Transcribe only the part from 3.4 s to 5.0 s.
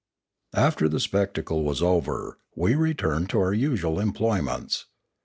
our usual employments.